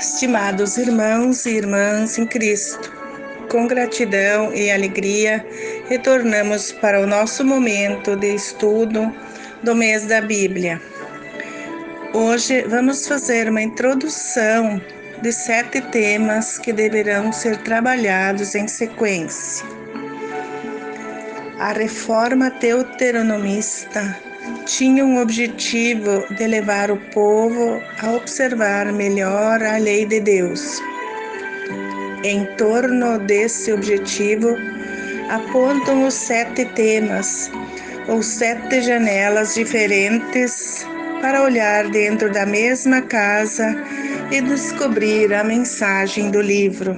[0.00, 2.90] Estimados irmãos e irmãs em Cristo,
[3.50, 5.44] com gratidão e alegria,
[5.90, 9.14] retornamos para o nosso momento de estudo
[9.62, 10.80] do mês da Bíblia.
[12.14, 14.80] Hoje vamos fazer uma introdução
[15.20, 19.66] de sete temas que deverão ser trabalhados em sequência.
[21.58, 24.29] A reforma deuteronomista
[24.76, 30.80] tinha um objetivo de levar o povo a observar melhor a lei de Deus.
[32.22, 34.56] Em torno desse objetivo,
[35.28, 37.50] apontam os sete temas
[38.06, 40.86] ou sete janelas diferentes
[41.20, 43.76] para olhar dentro da mesma casa
[44.30, 46.96] e descobrir a mensagem do livro.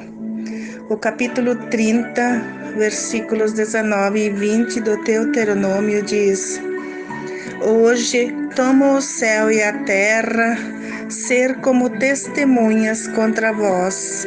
[0.90, 6.60] O capítulo 30, versículos 19 e 20 do Deuteronômio diz:
[7.64, 10.58] Hoje tomo o céu e a terra
[11.08, 14.26] ser como testemunhas contra vós.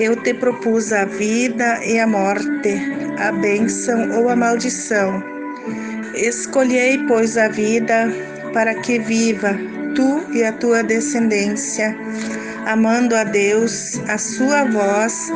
[0.00, 2.74] Eu te propus a vida e a morte,
[3.16, 5.22] a bênção ou a maldição.
[6.16, 8.12] Escolhei, pois, a vida
[8.52, 9.56] para que viva
[9.94, 11.96] tu e a tua descendência,
[12.66, 15.30] amando a Deus, a sua voz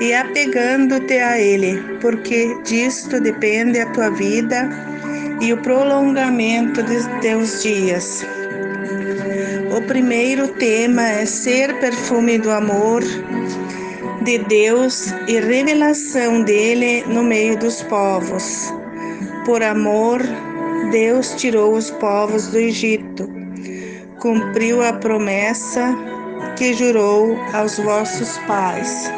[0.00, 4.93] e apegando-te a Ele, porque disto depende a tua vida
[5.44, 8.24] e o prolongamento de teus dias.
[9.76, 13.02] O primeiro tema é ser perfume do amor
[14.22, 18.72] de Deus e revelação dele no meio dos povos.
[19.44, 20.22] Por amor,
[20.90, 23.28] Deus tirou os povos do Egito,
[24.20, 25.94] cumpriu a promessa
[26.56, 29.12] que jurou aos vossos pais.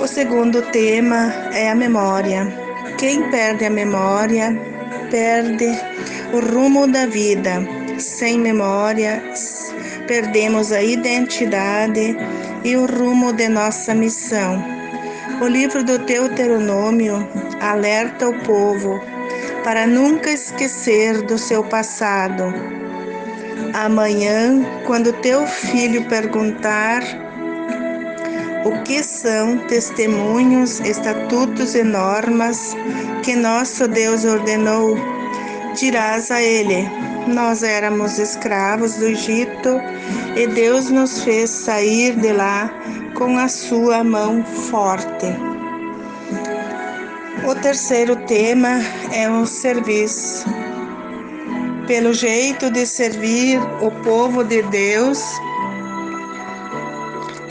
[0.00, 2.63] O segundo tema é a memória.
[3.04, 4.58] Quem perde a memória,
[5.10, 5.66] perde
[6.32, 7.62] o rumo da vida.
[7.98, 9.22] Sem memória,
[10.06, 12.16] perdemos a identidade
[12.64, 14.64] e o rumo de nossa missão.
[15.42, 17.28] O livro do Deuteronômio
[17.60, 18.98] alerta o povo
[19.62, 22.54] para nunca esquecer do seu passado.
[23.74, 27.02] Amanhã, quando teu filho perguntar
[28.64, 32.74] o que são testemunhos, estatutos e normas
[33.22, 34.96] que nosso Deus ordenou?
[35.76, 36.88] Dirás a ele:
[37.26, 39.80] Nós éramos escravos do Egito
[40.36, 42.70] e Deus nos fez sair de lá
[43.14, 45.26] com a sua mão forte.
[47.46, 48.80] O terceiro tema
[49.12, 50.46] é o serviço.
[51.86, 55.22] Pelo jeito de servir o povo de Deus,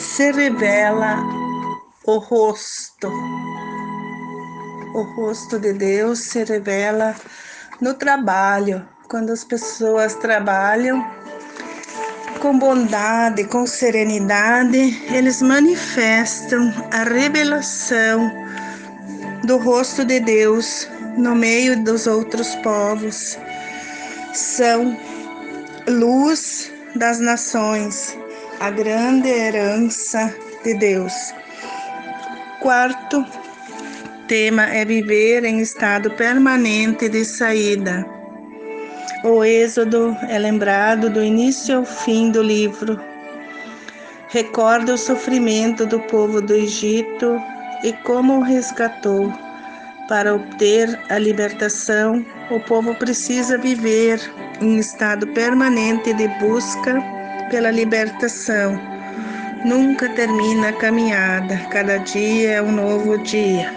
[0.03, 1.23] se revela
[2.05, 3.07] o rosto.
[4.93, 7.15] O rosto de Deus se revela
[7.81, 11.03] no trabalho, quando as pessoas trabalham
[12.39, 18.29] com bondade, com serenidade, eles manifestam a revelação
[19.45, 20.87] do rosto de Deus
[21.17, 23.37] no meio dos outros povos.
[24.33, 24.97] São
[25.87, 28.17] luz das nações,
[28.63, 31.13] a grande herança de Deus.
[32.61, 33.25] Quarto
[34.25, 38.05] tema é viver em estado permanente de saída.
[39.25, 42.97] O Êxodo é lembrado do início ao fim do livro.
[44.29, 47.37] Recorda o sofrimento do povo do Egito
[47.83, 49.29] e como o resgatou.
[50.07, 54.21] Para obter a libertação, o povo precisa viver
[54.61, 57.22] em estado permanente de busca
[57.53, 58.81] pela libertação.
[59.63, 63.71] Nunca termina a caminhada, cada dia é um novo dia.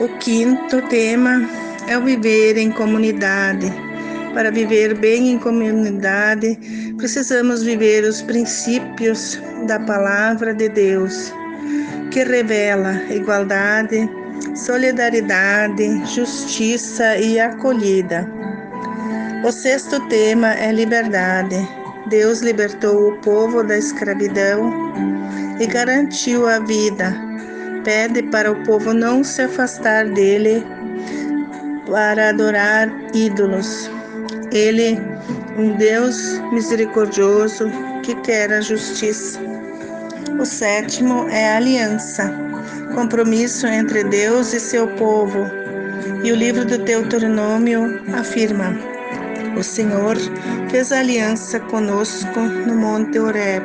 [0.00, 1.48] O quinto tema
[1.86, 3.72] é o viver em comunidade.
[4.34, 6.58] Para viver bem em comunidade,
[6.98, 11.32] precisamos viver os princípios da palavra de Deus,
[12.10, 14.10] que revela igualdade,
[14.52, 18.28] solidariedade, justiça e acolhida.
[19.44, 21.85] O sexto tema é liberdade.
[22.08, 24.72] Deus libertou o povo da escravidão
[25.58, 27.12] e garantiu a vida.
[27.82, 30.64] Pede para o povo não se afastar dele
[31.90, 33.90] para adorar ídolos.
[34.52, 35.00] Ele,
[35.58, 37.70] um Deus misericordioso
[38.04, 39.40] que quer a justiça.
[40.38, 42.32] O sétimo é a aliança,
[42.94, 45.44] compromisso entre Deus e seu povo.
[46.22, 48.95] E o livro do Deuteronômio afirma:
[49.56, 50.16] o Senhor
[50.70, 53.64] fez aliança conosco no Monte Horeb.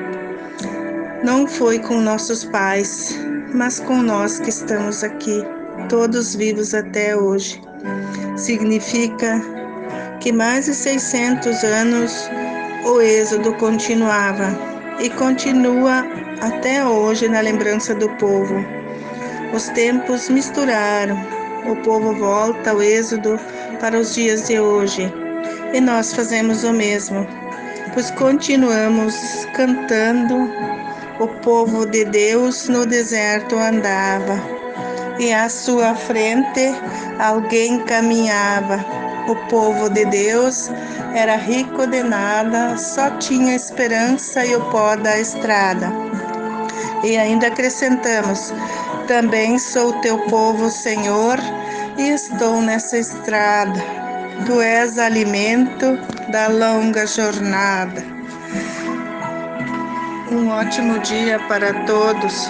[1.23, 3.19] Não foi com nossos pais,
[3.53, 5.43] mas com nós que estamos aqui,
[5.89, 7.61] todos vivos até hoje.
[8.37, 9.41] Significa
[10.21, 12.29] que mais de 600 anos
[12.85, 14.71] o êxodo continuava.
[14.99, 16.05] e continua
[16.41, 18.63] até hoje na lembrança do povo.
[19.51, 21.17] Os tempos misturaram,
[21.65, 23.39] o povo volta ao êxodo
[23.79, 25.11] para os dias de hoje
[25.73, 27.25] e nós fazemos o mesmo,
[27.93, 29.15] pois continuamos
[29.53, 30.49] cantando.
[31.19, 34.41] O povo de Deus no deserto andava
[35.19, 36.73] e à sua frente
[37.19, 38.83] alguém caminhava.
[39.27, 40.71] O povo de Deus
[41.13, 45.91] era rico de nada, só tinha esperança e o pó da estrada.
[47.03, 48.51] E ainda acrescentamos:
[49.07, 51.37] também sou teu povo, Senhor,
[51.97, 54.00] e estou nessa estrada.
[54.45, 55.97] Tu és alimento
[56.31, 58.03] da longa jornada.
[60.31, 62.49] Um ótimo dia para todos.